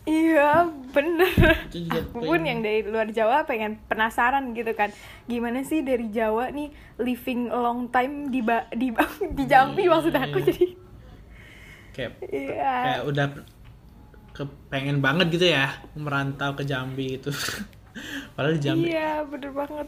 Iya, 0.03 0.67
bener. 0.91 1.31
Itu 1.71 1.87
Aku 1.87 2.27
pun 2.27 2.43
yang 2.43 2.59
dari 2.59 2.83
luar 2.83 3.15
Jawa 3.15 3.47
pengen 3.47 3.79
penasaran 3.87 4.51
gitu 4.51 4.75
kan. 4.75 4.91
Gimana 5.31 5.63
sih 5.63 5.87
dari 5.87 6.11
Jawa 6.11 6.51
nih 6.51 6.75
living 6.99 7.47
long 7.47 7.87
time 7.87 8.27
di 8.27 8.43
ba 8.43 8.67
di, 8.75 8.91
ba- 8.91 9.07
di 9.39 9.47
Jambi 9.47 9.87
Iya, 9.87 9.91
maksud 9.95 10.11
aku 10.11 10.39
iya. 10.43 10.47
jadi 10.51 10.67
kayak 11.95 12.13
Iya. 12.35 12.75
kayak 12.83 13.03
udah 13.07 13.27
kepengen 14.35 14.99
banget 14.99 15.31
gitu 15.31 15.47
ya 15.55 15.71
merantau 15.95 16.59
ke 16.59 16.67
Jambi 16.67 17.21
gitu 17.21 17.31
padahal 18.35 18.59
di 18.59 18.63
Jambi 18.67 18.91
Iya, 18.91 19.23
bener 19.23 19.55
banget. 19.55 19.87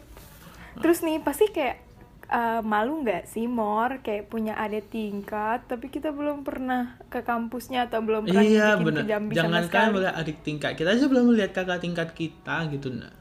Terus 0.79 1.03
nih 1.03 1.19
pasti 1.19 1.51
kayak 1.51 1.83
eh, 2.31 2.61
malu 2.65 3.03
nggak 3.03 3.23
sih 3.29 3.45
Mor? 3.47 4.01
Kayak 4.05 4.29
punya 4.31 4.53
adik 4.57 4.89
tingkat 4.93 5.65
tapi 5.69 5.85
kita 5.93 6.09
belum 6.13 6.41
pernah 6.47 6.97
ke 7.13 7.19
kampusnya 7.25 7.87
atau 7.89 7.99
belum 8.07 8.23
pernah 8.29 8.45
iya 8.45 8.75
bikin 8.77 8.87
bener. 8.87 9.03
ke 9.03 9.03
Jambi 9.09 9.35
sama 9.37 9.59
jangan 9.59 9.63
kan 9.69 9.87
sekali. 9.87 9.93
melihat 9.93 10.15
adik 10.21 10.37
tingkat 10.45 10.71
kita 10.77 10.89
aja 10.95 11.05
belum 11.11 11.23
melihat 11.33 11.51
kakak 11.57 11.79
tingkat 11.83 12.09
kita 12.19 12.55
gitu 12.73 12.87
nah 12.93 13.13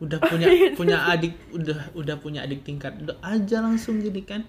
udah 0.00 0.20
Oh, 0.20 0.28
punya 0.30 0.48
iya. 0.48 0.68
punya 0.78 0.96
adik 1.12 1.34
udah 1.52 1.92
udah 1.96 2.16
punya 2.22 2.40
adik 2.46 2.60
tingkat 2.64 2.96
udah 3.02 3.16
aja 3.22 3.60
langsung 3.60 4.00
jadi 4.00 4.22
kan 4.24 4.42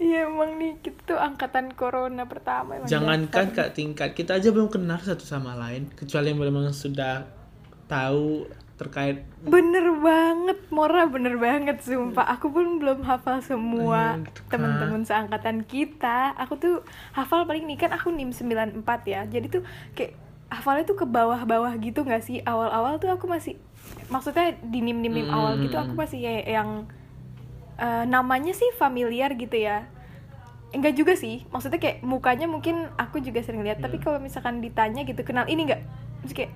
Iya 0.00 0.26
emang 0.26 0.50
nih 0.60 0.72
kita 0.84 1.00
tuh 1.04 1.18
angkatan 1.20 1.66
corona 1.76 2.24
pertama 2.32 2.70
emang 2.80 2.88
jangankan 2.90 3.46
kak 3.56 3.76
tingkat 3.76 4.10
kita 4.18 4.32
aja 4.40 4.48
belum 4.50 4.72
kenal 4.72 4.98
satu 4.98 5.22
sama 5.22 5.52
lain 5.54 5.82
kecuali 5.92 6.32
yang 6.32 6.40
memang 6.40 6.72
sudah 6.74 7.28
tahu 7.86 8.48
terkait 8.74 9.22
Bener 9.42 9.86
banget, 9.96 10.58
Mora 10.68 11.04
bener 11.04 11.34
banget 11.36 11.80
sumpah. 11.80 12.24
Aku 12.30 12.48
pun 12.48 12.78
belum 12.78 13.02
hafal 13.02 13.38
semua 13.40 14.16
Iya, 14.16 14.24
gitu 14.24 14.40
kan. 14.44 14.58
teman-teman 14.58 15.02
seangkatan 15.02 15.56
kita. 15.62 16.34
Aku 16.38 16.56
tuh 16.56 16.82
hafal 17.10 17.42
paling 17.42 17.64
nih 17.64 17.76
kan 17.76 17.90
aku 17.90 18.08
NIM 18.08 18.30
94 18.30 18.80
ya. 19.04 19.22
Jadi 19.24 19.46
tuh 19.50 19.62
kayak 19.92 20.14
hafalnya 20.48 20.84
tuh 20.84 20.94
ke 20.94 21.06
bawah-bawah 21.06 21.72
gitu 21.76 22.02
nggak 22.02 22.22
sih? 22.22 22.38
Awal-awal 22.40 22.96
tuh 22.96 23.08
aku 23.08 23.26
masih 23.26 23.56
maksudnya 24.08 24.54
di 24.58 24.78
NIM-NIM 24.78 25.26
awal 25.26 25.58
gitu 25.58 25.74
aku 25.74 25.92
Hmm. 25.92 26.00
masih 26.00 26.18
kayak 26.20 26.46
yang 26.46 26.70
eh, 27.74 28.04
namanya 28.04 28.52
sih 28.52 28.68
familiar 28.72 29.32
gitu 29.34 29.58
ya. 29.58 29.88
Enggak 30.70 30.94
juga 30.94 31.12
sih. 31.12 31.42
Maksudnya 31.50 31.76
kayak 31.76 32.00
mukanya 32.00 32.46
mungkin 32.46 32.88
aku 32.94 33.18
juga 33.18 33.42
sering 33.42 33.60
lihat, 33.60 33.80
tapi 33.80 33.98
Iya. 33.98 34.04
kalau 34.06 34.18
misalkan 34.18 34.60
ditanya 34.60 35.02
gitu 35.02 35.20
kenal 35.20 35.44
ini 35.44 35.66
nggak? 35.66 35.82
Terus 36.22 36.32
kayak 36.32 36.52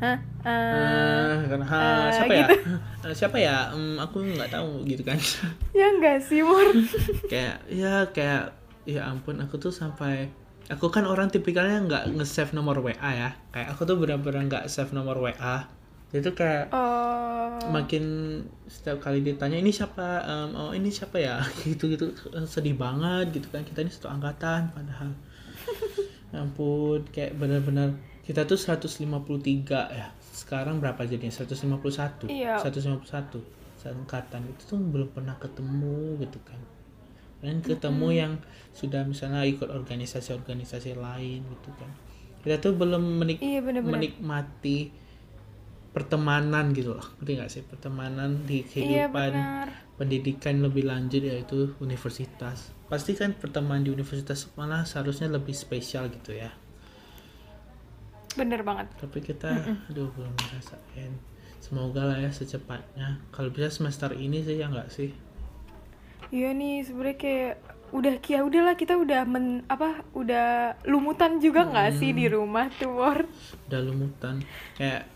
Hah? 0.00 0.16
Eh, 0.40 1.28
Eh, 1.36 1.36
kan, 1.46 1.60
ha, 1.62 1.80
eh, 2.08 2.08
siapa 2.10 2.32
gitu. 2.32 2.54
ya 2.56 2.76
Eh, 3.04 3.14
siapa 3.14 3.36
ya? 3.36 3.56
Hmm, 3.68 3.96
aku 3.96 4.24
nggak 4.24 4.48
tahu 4.50 4.84
gitu 4.84 5.04
kan. 5.04 5.20
Ya 5.76 5.86
enggak 5.88 6.20
sih, 6.20 6.40
Mor. 6.40 6.64
kayak 7.32 7.68
ya 7.68 8.08
kayak 8.10 8.56
ya 8.84 9.04
ampun 9.06 9.36
aku 9.38 9.56
tuh 9.56 9.68
sampai 9.68 10.32
aku 10.66 10.88
kan 10.88 11.04
orang 11.04 11.28
tipikalnya 11.28 11.84
nggak 11.84 12.16
nge-save 12.16 12.52
nomor 12.52 12.80
WA 12.80 12.96
ya. 13.10 13.30
Kayak 13.50 13.76
aku 13.76 13.84
tuh 13.84 13.96
benar-benar 13.96 14.42
nggak 14.46 14.64
save 14.66 14.90
nomor 14.90 15.20
WA 15.20 15.68
itu 16.10 16.26
kayak 16.34 16.74
Oh. 16.74 17.54
makin 17.70 18.02
setiap 18.66 18.98
kali 18.98 19.22
ditanya 19.22 19.54
ini 19.54 19.70
siapa? 19.70 20.18
Em, 20.20 20.50
oh 20.58 20.72
ini 20.72 20.90
siapa 20.90 21.20
ya? 21.20 21.38
Gitu 21.62 21.86
gitu 21.86 22.10
sedih 22.44 22.74
banget 22.74 23.30
gitu 23.30 23.46
kan. 23.46 23.62
Kita 23.62 23.84
ini 23.84 23.92
satu 23.92 24.08
angkatan 24.08 24.72
padahal. 24.72 25.12
Ya 26.30 26.40
ampun 26.40 27.04
kayak 27.10 27.36
benar-benar 27.36 27.94
kita 28.22 28.44
tuh 28.44 28.56
153 28.56 29.06
ya 29.90 30.08
sekarang 30.30 30.78
berapa 30.78 31.02
jadinya? 31.02 31.30
151 31.30 32.26
Iya. 32.26 32.58
151 32.58 33.40
seangkatan. 33.76 34.44
Itu 34.46 34.62
tuh 34.66 34.78
belum 34.78 35.10
pernah 35.10 35.36
ketemu 35.36 36.18
gitu 36.18 36.38
kan. 36.42 36.60
Dan 37.40 37.60
ketemu 37.60 38.08
yang 38.10 38.32
sudah 38.70 39.02
misalnya 39.02 39.42
ikut 39.42 39.66
organisasi-organisasi 39.66 40.92
lain 40.94 41.40
gitu 41.40 41.70
kan. 41.74 41.88
Kita 42.40 42.56
tuh 42.58 42.72
belum 42.74 43.20
menik- 43.20 43.40
Iya, 43.40 43.60
bener-bener. 43.60 43.96
menikmati 43.96 44.92
pertemanan 45.90 46.70
gitu 46.70 46.94
loh. 46.94 47.06
Ngerti 47.18 47.32
nggak 47.34 47.50
sih? 47.50 47.62
Pertemanan 47.64 48.44
di 48.44 48.62
Iya 48.62 49.10
kehidupan 49.10 49.32
benar. 49.32 49.68
pendidikan 49.96 50.60
lebih 50.60 50.86
lanjut 50.86 51.20
yaitu 51.20 51.74
universitas. 51.78 52.70
Pasti 52.86 53.12
kan 53.12 53.34
pertemanan 53.34 53.82
di 53.82 53.90
universitas 53.90 54.46
malah 54.54 54.84
seharusnya 54.84 55.28
lebih 55.28 55.52
spesial 55.52 56.08
gitu 56.08 56.34
ya 56.34 56.50
Bener 58.38 58.62
banget. 58.62 58.86
tapi 58.94 59.18
kita 59.20 59.50
aduh 59.90 60.06
belum 60.14 60.34
ngerasain. 60.38 61.12
Semoga 61.60 62.06
lah 62.08 62.18
ya 62.18 62.30
secepatnya. 62.30 63.20
Kalau 63.34 63.50
bisa 63.50 63.68
semester 63.68 64.14
ini 64.14 64.40
sih 64.40 64.56
ya 64.58 64.70
nggak 64.70 64.88
sih? 64.88 65.10
Iya 66.30 66.54
nih 66.54 66.86
sebenarnya 66.86 67.18
kayak 67.18 67.54
udah 67.90 68.14
ya 68.22 68.46
udahlah 68.46 68.78
kita 68.78 68.94
udah 68.94 69.26
men 69.26 69.66
apa 69.66 70.06
udah 70.14 70.78
lumutan 70.86 71.42
juga 71.42 71.66
nggak 71.66 71.90
sih 71.98 72.14
di 72.14 72.30
rumah 72.30 72.70
tuh 72.70 72.86
Mor? 72.94 73.26
udah 73.66 73.80
lumutan. 73.82 74.38
Kayak 74.78 75.10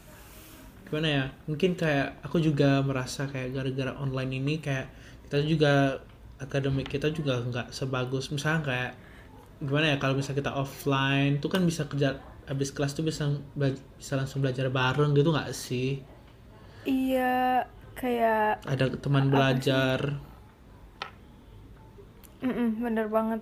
gimana 0.90 1.08
ya 1.08 1.24
mungkin 1.46 1.78
kayak 1.78 2.18
aku 2.26 2.42
juga 2.42 2.82
merasa 2.82 3.30
kayak 3.30 3.54
gara-gara 3.54 3.94
online 3.94 4.42
ini 4.42 4.54
kayak 4.58 4.90
kita 5.30 5.38
juga 5.46 6.02
akademik 6.42 6.90
kita 6.90 7.14
juga 7.14 7.38
nggak 7.46 7.70
sebagus. 7.70 8.34
Misalnya 8.34 8.60
kayak 8.66 8.92
gimana 9.62 9.94
ya 9.94 9.96
kalau 10.02 10.18
misalnya 10.18 10.42
kita 10.42 10.52
offline 10.58 11.38
tuh 11.38 11.48
kan 11.54 11.62
bisa 11.62 11.86
kerja 11.86 12.18
habis 12.50 12.68
kelas 12.74 12.92
tuh 12.96 13.04
bisa 13.06 13.24
bisa 13.98 14.12
langsung 14.18 14.44
belajar 14.44 14.68
bareng 14.68 15.12
gitu 15.16 15.30
nggak 15.32 15.52
sih? 15.56 16.00
Iya 16.84 17.64
kayak 17.96 18.60
ada 18.68 18.84
teman 19.00 19.32
belajar. 19.32 20.20
mm-mm, 22.44 22.68
bener 22.84 23.06
banget. 23.08 23.40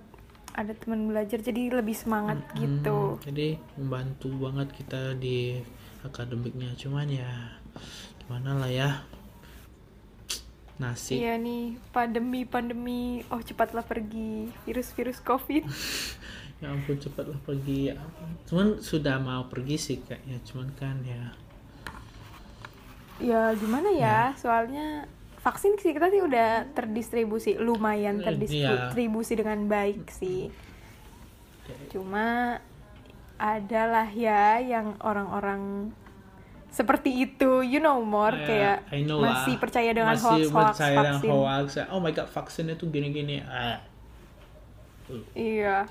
Ada 0.53 0.73
teman 0.77 1.09
belajar 1.09 1.39
jadi 1.41 1.61
lebih 1.81 1.97
semangat 1.97 2.39
gitu. 2.53 3.17
Hmm, 3.17 3.21
jadi 3.25 3.57
membantu 3.75 4.29
banget 4.37 4.69
kita 4.77 5.17
di 5.17 5.59
akademiknya. 6.05 6.77
Cuman 6.77 7.07
ya 7.09 7.31
gimana 8.21 8.49
lah 8.61 8.71
ya? 8.71 8.89
Nasib. 10.81 11.17
Iya 11.21 11.37
nih 11.37 11.77
pandemi 11.93 12.45
pandemi. 12.45 13.25
Oh 13.33 13.41
cepatlah 13.41 13.85
pergi. 13.85 14.49
Virus 14.65 14.89
virus 14.93 15.19
covid. 15.21 15.63
ya 16.63 16.71
ampun 16.71 16.95
cepatlah 16.95 17.35
pergi 17.43 17.91
ya 17.91 17.99
ampun. 17.99 18.29
cuman 18.47 18.67
sudah 18.79 19.19
mau 19.19 19.43
pergi 19.45 19.75
sih 19.75 19.97
kayaknya 19.99 20.39
cuman 20.43 20.67
kan 20.73 20.95
ya. 21.03 21.23
Ya 23.19 23.51
gimana 23.53 23.91
ya? 23.91 24.33
Soalnya 24.33 25.05
vaksin 25.39 25.75
sih 25.77 25.91
kita 25.91 26.07
sih 26.07 26.19
udah 26.19 26.65
terdistribusi 26.71 27.55
lumayan 27.55 28.19
Eh, 28.19 28.25
terdistribusi 28.25 29.33
dengan 29.35 29.67
baik 29.67 30.07
sih. 30.09 30.49
Cuma 31.87 32.57
adalah 33.35 34.07
ya 34.07 34.57
yang 34.57 34.95
orang-orang 34.99 35.91
seperti 36.67 37.21
itu 37.21 37.61
you 37.61 37.77
know 37.77 38.01
more 38.01 38.33
Ya, 38.33 38.47
kayak 38.47 38.77
I 38.89 39.05
know 39.05 39.21
lah. 39.21 39.45
masih 39.45 39.55
percaya 39.57 39.91
dengan 39.91 40.15
Masih 40.15 40.25
hoax 40.25 40.49
hoax 40.49 40.67
percaya 40.73 40.95
dengan 40.95 41.13
vaksin. 41.13 41.29
hoax. 41.29 41.67
Ya. 41.75 41.85
oh 41.91 41.99
my 41.99 42.11
god 42.11 42.29
vaksin 42.29 42.65
itu 42.67 42.83
gini-gini. 42.87 43.43
Ah. 43.43 43.77
Iya 45.31 45.85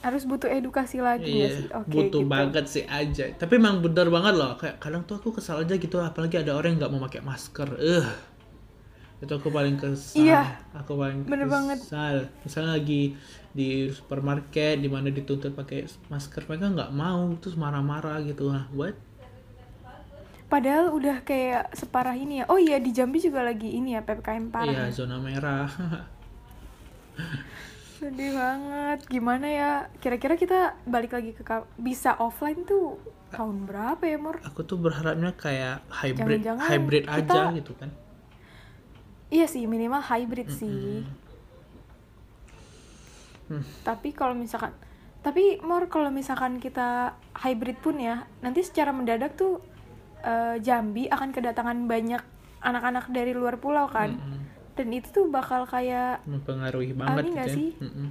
harus 0.00 0.24
butuh 0.24 0.48
edukasi 0.48 0.98
lagi 1.00 1.44
ya 1.44 1.46
Iya, 1.46 1.48
sih 1.52 1.66
oke 1.70 1.88
butuh 1.88 2.22
gitu. 2.24 2.32
banget 2.32 2.64
sih 2.66 2.84
aja. 2.88 3.24
Tapi 3.36 3.52
emang 3.60 3.84
bener 3.84 4.08
banget 4.08 4.34
loh. 4.40 4.56
Kayak 4.56 4.80
kadang 4.80 5.02
tuh 5.04 5.20
aku 5.20 5.36
kesal 5.36 5.60
aja 5.60 5.76
gitu, 5.76 6.00
apalagi 6.00 6.40
ada 6.40 6.56
orang 6.56 6.76
yang 6.76 6.80
nggak 6.84 6.92
mau 6.92 7.04
pakai 7.04 7.20
masker. 7.20 7.68
Eh, 7.76 8.06
itu 9.20 9.32
aku 9.36 9.52
paling 9.52 9.76
kesal. 9.76 10.16
Iya, 10.16 10.42
aku 10.72 10.96
paling 10.96 11.28
bener 11.28 11.48
banget. 11.48 11.78
kesal. 11.84 12.16
Misalnya 12.40 12.80
lagi 12.80 13.12
di 13.52 13.92
supermarket, 13.92 14.80
di 14.80 14.88
mana 14.88 15.12
dituntut 15.12 15.52
pakai 15.52 15.84
masker, 16.08 16.48
mereka 16.48 16.72
nggak 16.72 16.92
mau, 16.96 17.28
terus 17.36 17.56
marah-marah 17.60 18.24
gitu. 18.24 18.48
Nah, 18.48 18.64
what? 18.72 18.96
padahal 20.50 20.90
udah 20.90 21.22
kayak 21.22 21.70
separah 21.78 22.18
ini 22.18 22.42
ya 22.42 22.44
oh 22.50 22.58
iya 22.58 22.82
di 22.82 22.90
Jambi 22.90 23.22
juga 23.22 23.46
lagi 23.46 23.70
ini 23.70 23.94
ya 23.94 24.02
ppkm 24.02 24.50
parah 24.50 24.74
Iya, 24.74 24.90
zona 24.90 25.22
merah. 25.22 25.70
Sedih 28.00 28.32
banget. 28.32 28.98
Gimana 29.12 29.46
ya? 29.46 29.70
Kira-kira 30.00 30.34
kita 30.34 30.72
balik 30.88 31.12
lagi 31.12 31.36
ke 31.36 31.44
bisa 31.76 32.16
offline 32.16 32.64
tuh 32.64 32.96
tahun 33.28 33.68
berapa 33.68 34.00
ya, 34.02 34.16
Mor? 34.16 34.40
aku 34.42 34.64
tuh 34.64 34.80
berharapnya 34.80 35.36
kayak 35.36 35.84
hybrid, 35.92 36.40
Jangan-jangan 36.42 36.66
hybrid 36.66 37.04
kita- 37.06 37.20
aja 37.28 37.42
gitu 37.54 37.72
kan. 37.76 37.90
Iya 39.30 39.46
sih, 39.46 39.68
minimal 39.68 40.02
hybrid 40.02 40.48
sih. 40.50 41.04
Hmm. 43.46 43.62
Tapi 43.84 44.10
kalau 44.10 44.34
misalkan 44.34 44.72
tapi 45.20 45.60
Mor 45.60 45.86
kalau 45.92 46.08
misalkan 46.08 46.56
kita 46.58 47.14
hybrid 47.36 47.78
pun 47.78 48.00
ya, 48.00 48.24
nanti 48.40 48.64
secara 48.64 48.90
mendadak 48.90 49.36
tuh 49.36 49.60
eh, 50.24 50.56
Jambi 50.58 51.06
akan 51.06 51.30
kedatangan 51.30 51.84
banyak 51.84 52.22
anak-anak 52.64 53.12
dari 53.12 53.36
luar 53.36 53.60
pulau 53.60 53.86
kan. 53.86 54.16
Mm-mm. 54.16 54.39
Dan 54.80 54.88
itu 54.96 55.12
tuh 55.12 55.28
bakal 55.28 55.68
kayak 55.68 56.24
Mempengaruhi 56.24 56.96
banget 56.96 57.24
gitu 57.28 57.36
ya. 57.36 57.52
sih? 57.52 57.70
Mm-mm. 57.76 58.08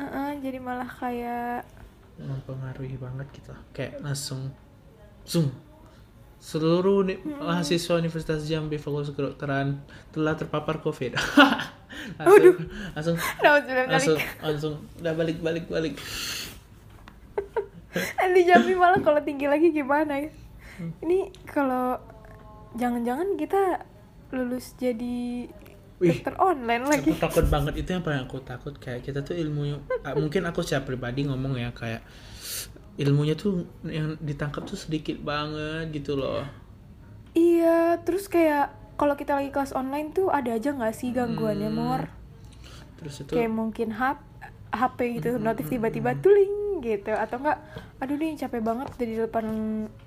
eh, 0.00 0.32
jadi 0.40 0.58
malah 0.58 0.88
kayak 0.88 1.68
mempengaruhi 2.16 2.96
banget 2.96 3.26
kita 3.34 3.54
kayak 3.74 4.00
langsung 4.00 4.54
zoom 5.26 5.50
seluruh 6.38 7.02
uni- 7.02 7.20
mahasiswa 7.20 7.98
Universitas 7.98 8.46
Jambi 8.46 8.78
Fakultas 8.78 9.14
Kedokteran 9.14 9.82
telah 10.14 10.34
terpapar 10.38 10.78
COVID 10.78 11.18
langsung 12.20 12.54
langsung 12.94 13.16
Nauzubillah 13.40 13.86
langsung 13.90 14.18
langsung 14.42 14.74
udah 14.98 15.14
balik 15.14 15.38
balik 15.42 15.64
balik 15.66 15.94
di 18.34 18.42
Jambi 18.42 18.74
malah 18.74 18.98
kalau 18.98 19.22
tinggi 19.22 19.46
lagi 19.46 19.70
gimana 19.70 20.18
ya? 20.18 20.30
Ini 21.00 21.30
kalau 21.46 22.02
jangan-jangan 22.74 23.38
kita 23.38 23.86
lulus 24.34 24.74
jadi. 24.74 25.46
Dokter 26.10 26.34
online 26.36 26.84
lagi. 26.84 27.10
Aku 27.12 27.20
takut 27.20 27.46
banget 27.48 27.74
itu 27.80 27.88
yang 27.94 28.04
paling 28.04 28.20
aku 28.24 28.38
takut. 28.44 28.74
Kayak 28.76 29.00
kita 29.06 29.20
tuh 29.24 29.34
ilmu 29.34 29.80
ah, 30.04 30.14
mungkin 30.14 30.44
aku 30.44 30.60
secara 30.60 30.84
pribadi 30.84 31.24
ngomong 31.24 31.56
ya 31.56 31.72
kayak 31.72 32.04
ilmunya 32.94 33.34
tuh 33.34 33.66
yang 33.82 34.14
ditangkap 34.22 34.62
tuh 34.68 34.78
sedikit 34.78 35.18
banget 35.18 35.90
gitu 35.90 36.14
loh. 36.14 36.46
Iya 37.34 37.98
terus 38.06 38.30
kayak 38.30 38.70
kalau 38.94 39.18
kita 39.18 39.34
lagi 39.34 39.50
kelas 39.50 39.74
online 39.74 40.14
tuh 40.14 40.30
ada 40.30 40.54
aja 40.54 40.70
nggak 40.70 40.94
sih 40.94 41.10
gangguannya 41.10 41.70
Hmm. 41.70 41.78
mor? 41.78 42.02
Terus 43.02 43.26
itu 43.26 43.34
kayak 43.34 43.50
mungkin 43.50 43.90
HP 43.90 44.18
HP 44.74 44.98
gitu 45.22 45.38
notif 45.38 45.66
tiba-tiba 45.70 46.14
tuling 46.18 46.82
gitu. 46.82 47.10
Atau 47.10 47.42
enggak 47.42 47.58
aduh 47.98 48.14
nih 48.14 48.38
capek 48.38 48.62
banget 48.62 48.88
di 48.98 49.16
depan 49.18 49.46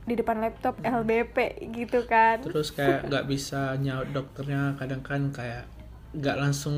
di 0.07 0.13
depan 0.15 0.37
laptop 0.39 0.79
LBP 0.79 1.37
gitu 1.75 2.07
kan. 2.07 2.39
Terus 2.43 2.71
kayak 2.71 3.11
nggak 3.11 3.27
bisa 3.27 3.75
nyaut 3.79 4.07
dokternya 4.11 4.79
kadang 4.79 5.03
kan 5.03 5.31
kayak 5.35 5.67
nggak 6.13 6.37
langsung 6.37 6.75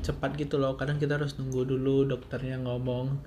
cepat 0.00 0.34
gitu 0.34 0.56
loh. 0.56 0.74
Kadang 0.74 0.96
kita 0.96 1.14
harus 1.14 1.38
nunggu 1.38 1.62
dulu 1.64 2.06
dokternya 2.06 2.58
ngomong. 2.60 3.18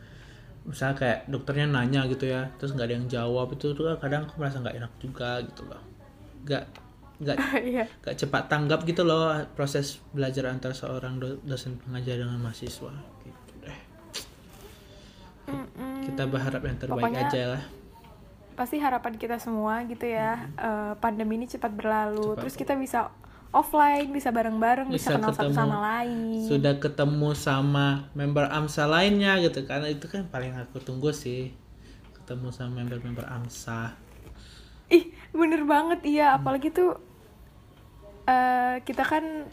Misalnya 0.66 0.98
kayak 0.98 1.20
dokternya 1.30 1.70
nanya 1.70 2.10
gitu 2.10 2.26
ya 2.26 2.50
terus 2.58 2.74
nggak 2.74 2.90
ada 2.90 2.96
yang 2.98 3.06
jawab 3.06 3.54
itu 3.54 3.72
tuh 3.72 3.86
kadang 4.02 4.26
aku 4.26 4.42
merasa 4.42 4.58
nggak 4.60 4.76
enak 4.76 4.94
juga 4.98 5.40
gitu 5.40 5.62
loh. 5.64 5.82
Nggak 6.44 6.64
nggak 7.16 7.38
iya. 7.72 7.86
nggak 8.04 8.16
cepat 8.18 8.44
tanggap 8.50 8.84
gitu 8.84 9.08
loh 9.08 9.32
proses 9.56 10.04
belajar 10.12 10.50
antara 10.50 10.74
seorang 10.74 11.16
do- 11.16 11.40
dosen 11.44 11.80
pengajar 11.80 12.20
dengan 12.20 12.42
mahasiswa 12.42 12.92
gitu 13.24 13.52
deh. 13.62 13.80
Kita 16.06 16.24
berharap 16.26 16.62
yang 16.62 16.78
terbaik 16.78 17.02
Pokoknya- 17.08 17.30
aja 17.30 17.44
lah. 17.56 17.64
pasti 18.56 18.80
harapan 18.80 19.20
kita 19.20 19.36
semua 19.36 19.84
gitu 19.84 20.08
ya 20.08 20.48
eh, 20.56 20.96
pandemi 20.98 21.36
ini 21.36 21.44
cepat 21.44 21.76
berlalu 21.76 22.24
Cepat. 22.24 22.40
terus 22.40 22.56
kita 22.56 22.74
bisa 22.76 23.12
offline 23.56 24.12
bisa 24.12 24.30
bareng-bareng 24.36 24.92
bisa, 24.92 25.16
Bisa 25.16 25.18
kenal 25.18 25.32
satu 25.32 25.48
ketemu. 25.50 25.56
sama 25.56 25.78
lain. 25.80 26.40
Sudah 26.44 26.74
ketemu 26.76 27.30
sama 27.34 27.88
member 28.12 28.46
AMSA 28.52 28.86
lainnya 28.86 29.40
gitu 29.40 29.64
karena 29.64 29.88
itu 29.88 30.06
kan 30.12 30.28
paling 30.28 30.52
aku 30.60 30.84
tunggu 30.84 31.16
sih. 31.16 31.56
Ketemu 32.20 32.52
sama 32.52 32.84
member-member 32.84 33.24
AMSA. 33.24 33.96
Ih 34.92 35.10
bener 35.32 35.64
banget 35.64 36.04
iya. 36.04 36.36
Apalagi 36.36 36.70
tuh 36.70 37.00
eh, 38.28 38.84
kita 38.84 39.02
kan 39.08 39.48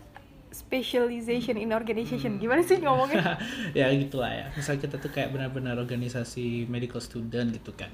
specialization 0.53 1.57
in 1.57 1.73
organization. 1.73 2.37
Gimana 2.37 2.61
sih 2.67 2.83
ngomongnya? 2.83 3.41
Ya 3.79 3.89
gitu 3.95 4.21
lah 4.21 4.35
ya. 4.35 4.47
Misal 4.53 4.77
kita 4.77 5.01
tuh 5.01 5.09
kayak 5.09 5.33
benar-benar 5.33 5.79
organisasi 5.81 6.67
medical 6.69 7.01
student 7.01 7.55
gitu 7.57 7.73
kan 7.73 7.89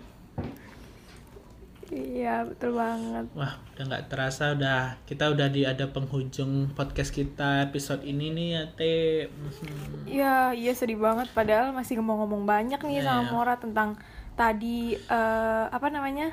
iya 1.88 2.44
betul 2.44 2.76
banget 2.76 3.24
wah 3.32 3.56
udah 3.72 3.84
nggak 3.86 4.04
terasa 4.06 4.52
udah 4.52 5.00
kita 5.04 5.32
udah 5.32 5.48
di 5.48 5.64
ada 5.64 5.88
penghujung 5.88 6.68
podcast 6.72 7.08
kita 7.10 7.64
episode 7.64 8.04
ini 8.04 8.28
nih 8.28 8.48
ya 8.52 8.62
teh 8.72 9.00
Mhm. 9.28 10.04
Iya, 10.04 10.34
iya 10.52 10.72
sedih 10.72 10.96
banget. 10.96 11.28
Padahal 11.32 11.72
masih 11.72 12.00
ngomong-ngomong 12.00 12.44
banyak 12.44 12.80
nih 12.80 13.00
sama 13.00 13.24
Iya. 13.24 13.32
Mora 13.32 13.54
tentang 13.56 13.96
tadi 14.34 14.94
eh, 14.94 15.64
apa 15.68 15.88
namanya 15.88 16.32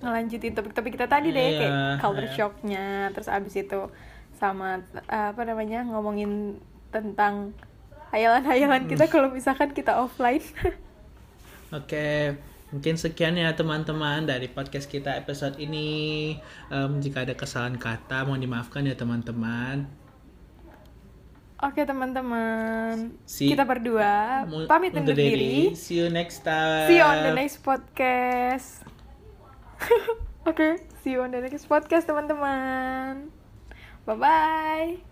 ngelanjutin 0.00 0.52
topik-topik 0.52 0.96
kita 0.96 1.06
tadi 1.06 1.28
deh 1.30 1.48
kayak 1.58 1.74
culture 1.98 2.24
iya. 2.24 2.34
shocknya, 2.34 2.86
terus 3.12 3.28
abis 3.28 3.54
itu 3.58 3.80
sama 4.36 4.80
eh, 5.06 5.28
apa 5.32 5.42
namanya 5.44 5.84
ngomongin 5.84 6.56
tentang 6.88 7.52
hayalan-hayalan 8.10 8.84
kita 8.86 9.04
Hmm. 9.06 9.12
kalau 9.12 9.28
misalkan 9.30 9.70
kita 9.70 9.92
offline. 9.94 10.42
Oke, 11.70 12.34
mungkin 12.70 12.94
sekian 12.94 13.34
ya 13.34 13.50
teman-teman 13.52 14.24
dari 14.24 14.46
podcast 14.46 14.86
kita 14.86 15.14
episode 15.14 15.58
ini. 15.58 16.34
Em, 16.68 16.92
jika 16.98 17.26
ada 17.26 17.34
kesalahan 17.34 17.76
kata, 17.76 18.22
mohon 18.24 18.40
dimaafkan 18.40 18.86
ya 18.86 18.94
teman-teman. 18.94 19.90
Oke 21.60 21.84
teman-teman, 21.84 23.20
Si- 23.28 23.52
kita 23.52 23.68
berdua 23.68 24.48
pamit 24.64 24.96
undur 24.96 25.12
diri. 25.12 25.76
See 25.76 26.00
you 26.00 26.08
next 26.08 26.40
time. 26.40 26.88
See 26.88 26.96
you 26.96 27.04
on 27.04 27.20
the 27.20 27.36
next 27.36 27.60
podcast. 27.60 28.80
Oke, 30.48 30.80
see 31.04 31.12
you 31.12 31.20
on 31.20 31.28
the 31.28 31.44
next 31.44 31.68
podcast 31.68 32.08
teman-teman. 32.08 33.28
Bye 34.08 34.16
bye. 34.16 35.09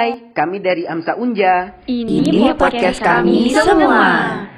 Hai, 0.00 0.32
kami 0.32 0.64
dari 0.64 0.88
Amsa 0.88 1.12
Unja. 1.12 1.76
Ini 1.84 2.56
podcast 2.56 3.04
kami 3.04 3.52
semua. 3.52 4.48